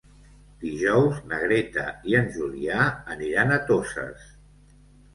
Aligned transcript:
Dijous 0.63 1.19
na 1.33 1.39
Greta 1.43 1.85
i 2.13 2.19
en 2.23 2.33
Julià 2.39 2.89
aniran 3.19 3.57
a 3.59 3.63
Toses. 3.71 4.29